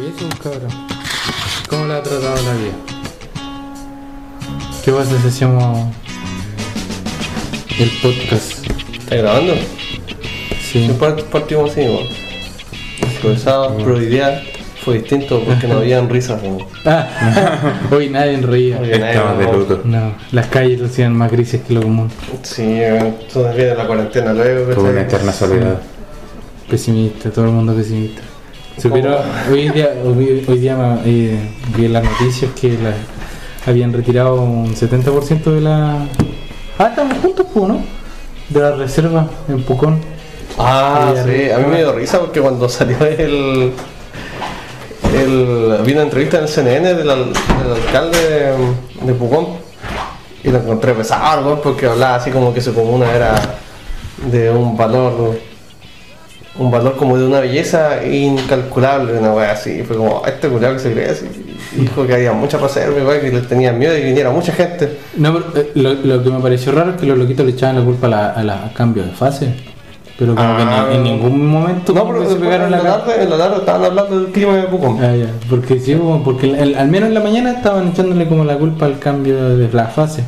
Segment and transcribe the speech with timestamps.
[0.00, 0.70] que eso, cabrón.
[1.68, 2.72] ¿Cómo le ha tratado la vida?
[4.84, 5.88] ¿Qué pasa si hacemos
[7.78, 8.66] el podcast?
[8.92, 9.54] ¿Estás grabando?
[10.60, 10.90] Sí.
[11.32, 12.06] Partimos así, weón.
[13.86, 14.42] Hoy día
[14.84, 16.66] fue distinto porque no habían risas, weón.
[16.84, 18.78] Ah, hoy nadie reía.
[18.78, 19.80] Oye, nadie, Estamos de luto.
[19.84, 22.10] No, las calles lucían más grises que lo común.
[22.42, 22.80] Sí.
[22.80, 25.80] Eso viene la cuarentena luego, Tuvo una eterna soledad.
[26.68, 28.22] Pesimista, todo el mundo pesimista.
[28.80, 29.16] Supieron,
[29.50, 31.38] hoy día, hoy, hoy día eh,
[31.76, 32.94] vi las noticias que la-
[33.70, 36.06] habían retirado un 70% de la.
[36.78, 37.80] Ah, estamos juntos, pues, ¿no?
[38.50, 39.98] De la reserva en Pucón.
[40.58, 41.56] Ah, Ahí sí, arriba.
[41.56, 43.72] a mí me dio risa porque cuando salió el.
[45.14, 49.46] el vi una entrevista en el CNN del, del alcalde de, de Pucón
[50.44, 53.34] y lo encontré pesado, porque hablaba así como que su comuna era
[54.30, 55.38] de un valor.
[56.58, 59.82] Un valor como de una belleza incalculable, una wea así.
[59.82, 61.26] Fue como, "Ah, este culiao que se cree así.
[61.76, 64.98] Dijo que había mucha reserva, weón, que le tenían miedo de que viniera mucha gente.
[65.16, 67.76] No, pero, eh, lo, lo que me pareció raro es que los loquitos le echaban
[67.76, 69.52] la culpa a la, a la- cambio de fase.
[70.18, 70.88] Pero como que Ah.
[70.92, 73.84] en ningún momento No, pero se pegaron en la la tarde, en la tarde estaban
[73.84, 74.98] hablando del clima de Pucón.
[75.04, 78.26] Ah, ya, porque sí, como- porque el- el- al menos en la mañana estaban echándole
[78.26, 80.24] como la culpa al cambio de la fase.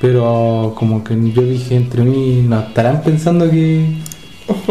[0.00, 3.96] Pero como que yo dije entre mí, no estarán pensando que,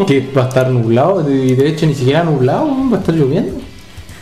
[0.08, 3.59] que va a estar nublado, y de hecho ni siquiera nublado, va a estar lloviendo.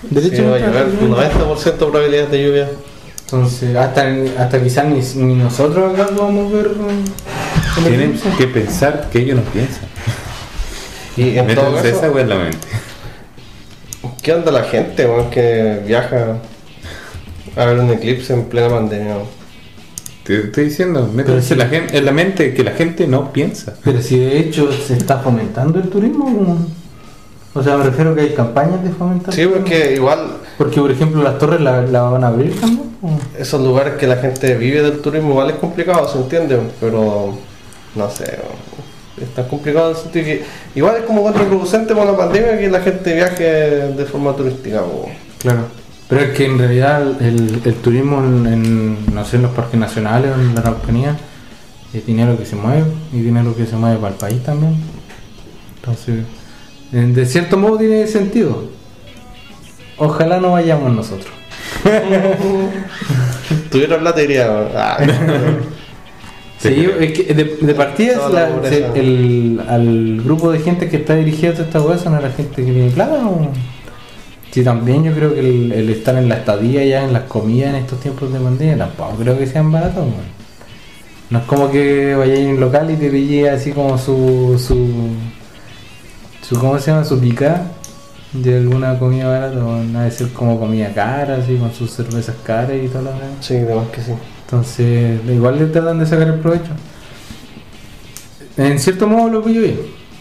[0.09, 1.17] De Sí, hecho, no va a llover lloviendo.
[1.17, 2.69] 90% de probabilidades de lluvia.
[3.25, 4.05] Entonces, hasta,
[4.37, 6.71] hasta quizás ni, ni nosotros acá vamos a ver.
[7.83, 9.83] Tienen que pensar que ellos no piensan.
[11.17, 12.67] Y en todo esa caso, en la mente.
[14.21, 16.37] ¿qué onda la gente que viaja
[17.55, 19.15] a ver un eclipse en plena pandemia?
[20.27, 23.73] Te estoy diciendo, métanse la gen- en la mente que la gente no piensa.
[23.83, 26.57] Pero si de hecho se está fomentando el turismo,
[27.53, 29.33] o sea, me refiero que hay campañas de fomentar.
[29.33, 30.19] Sí, porque igual
[30.57, 32.87] Porque, por ejemplo, las torres la, la van a abrir también.
[33.01, 33.09] ¿o?
[33.39, 37.37] esos lugares que la gente vive del turismo igual es complicado, se entiende, pero
[37.95, 39.27] no sé, weón.
[39.29, 40.43] es tan complicado en el sentido que
[40.75, 44.81] igual es como contraproducente con la pandemia que la gente viaje de forma turística.
[44.81, 45.15] weón.
[45.39, 45.59] Claro.
[46.09, 49.79] Pero es que en realidad el, el turismo en, en, no sé, en los parques
[49.79, 51.17] nacionales o en la Araucanía
[51.93, 54.75] es dinero que se mueve y dinero que se mueve para el país también.
[55.79, 56.23] Entonces,
[56.93, 58.65] en- de cierto modo tiene sentido.
[59.97, 61.33] Ojalá no vayamos nosotros.
[63.71, 64.47] Tuviera plata iría.
[64.51, 64.67] weón.
[64.75, 64.97] Ah,
[66.59, 71.13] Sí, es que de, de partida la la- el, al grupo de gente que está
[71.53, 73.13] toda esta hueá son a la gente que tiene plata.
[73.27, 73.51] ¿o?
[74.51, 77.69] Sí, también yo creo que el, el estar en la estadía ya, en las comidas
[77.71, 80.05] en estos tiempos de pandemia, tampoco creo que sean baratos.
[81.29, 85.09] No es como que vayáis en un local y te pillé así como su, su,
[86.41, 87.03] su ¿cómo se llama?
[87.03, 87.63] Su pica
[88.33, 89.63] de alguna comida barata.
[89.65, 93.09] o Nada de ser como comida cara, así con sus cervezas caras y todo lo
[93.11, 93.29] demás.
[93.41, 94.13] sí, demás que sí.
[94.45, 96.71] Entonces, igual le tratan de sacar el provecho.
[98.57, 99.61] En cierto modo lo pillo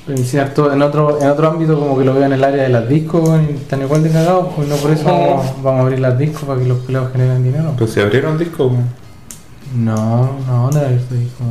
[0.08, 2.68] En, cierto, en, otro, en otro ámbito, como que lo veo en el área de
[2.68, 6.16] las discos, están igual de cagados, pues no por eso vamos, vamos a abrir las
[6.16, 7.74] discos para que los pelados generen dinero.
[7.76, 8.72] Pues se abrieron discos.
[9.74, 11.44] No, no, ¿dónde la abierto disco?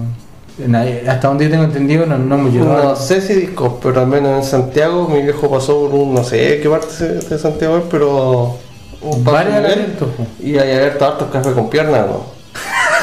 [0.68, 2.66] Nadie- Hasta donde yo tengo entendido, no, no me llegó.
[2.66, 6.24] No sé si discos, pero al menos en Santiago mi viejo pasó por un, no
[6.24, 8.56] sé qué parte de Santiago es, pero
[9.02, 10.26] un abiertos, po.
[10.40, 12.36] y hay abierto hartos cafés con piernas, ¿no?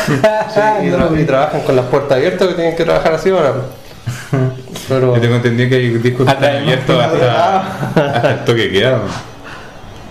[0.02, 3.52] Sí, y, No y trabajan con las puertas abiertas que tienen que trabajar así ahora.
[4.88, 7.60] Pero Yo tengo entendido que hay discos que Hasta están abiertos hasta,
[8.16, 9.00] hasta el toque queda.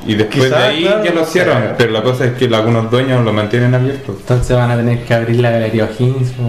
[0.07, 1.75] Y después Quizás, de ahí claro, ya lo cierran.
[1.77, 4.15] Pero la cosa es que algunos dueños lo mantienen abierto.
[4.19, 6.31] Entonces van a tener que abrir la galería O'Higgins.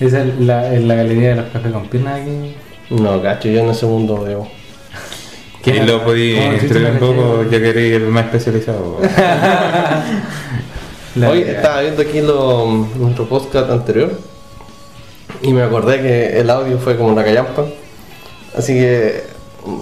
[0.00, 2.54] Esa es la, es la galería de los cafés con piernas aquí.
[2.90, 4.46] no, cacho, yo en ese mundo veo.
[5.64, 8.98] Y lo podí ¿Cómo existe entregar un poco ya que eres el más especializado.
[11.28, 14.12] Hoy estaba viendo aquí lo- nuestro podcast anterior
[15.42, 17.64] y me acordé que el audio fue como una callampa.
[18.56, 19.24] Así que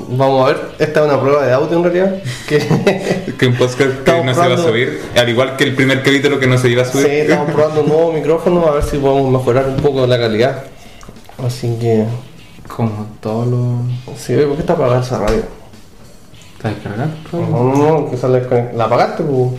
[0.09, 2.17] vamos a ver, esta es una prueba de audio en realidad.
[2.49, 2.59] Que
[3.39, 6.03] que un podcast que Estamos no se va a subir, al igual que el primer
[6.03, 7.07] capítulo que no se iba a sí, subir.
[7.09, 10.65] estamos probando un nuevo micrófono a ver si podemos mejorar un poco la calidad.
[11.45, 12.05] Así que,
[12.69, 14.15] Como todo lo.
[14.17, 15.43] sí, ¿por qué está apagada esa radio?
[16.57, 17.11] ¿Está descargado?
[17.33, 17.41] No,
[17.75, 19.23] no, no, que sale con- la apagaste.
[19.23, 19.51] pues.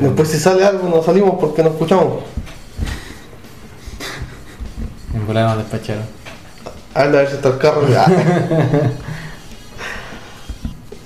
[0.00, 2.14] Después si sale algo no salimos porque no escuchamos.
[5.26, 6.04] Volada nos despacharon.
[6.94, 7.82] Anda a ver si está el carro.
[7.96, 8.06] Ah.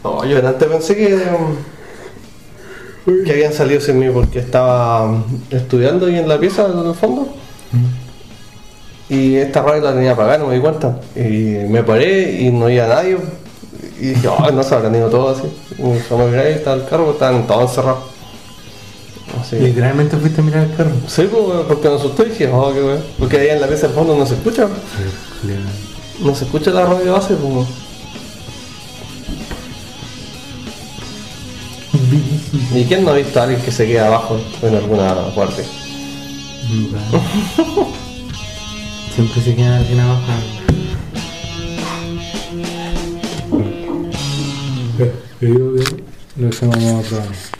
[0.03, 1.17] No, yo antes pensé que,
[3.07, 6.87] mm, que habían salido sin mí porque estaba mm, estudiando ahí en la pieza en
[6.87, 7.29] el fondo.
[9.09, 10.99] Y esta radio la tenía apagada, no me di cuenta.
[11.15, 13.17] Y me paré y no había nadie.
[14.01, 15.49] Y dije, oh, no se habrán ido todos así.
[15.79, 18.16] Y cuando miré, estaba el carro, estaban todos encerrados.
[19.41, 19.57] Así.
[19.57, 20.93] Literalmente fuiste a mirar el carro.
[21.07, 23.03] Sí, pues, porque me asusté y dije, oh, qué weón.
[23.19, 24.69] Porque ahí en la pieza del fondo no se escucha.
[26.21, 27.53] No se escucha la radio base, pues.
[27.53, 27.87] weón.
[32.75, 35.65] ¿Y quién no ha visto a alguien que se queda abajo en alguna parte?
[39.15, 40.23] Siempre se queda alguien abajo.
[45.41, 47.56] Lo que vamos a probar.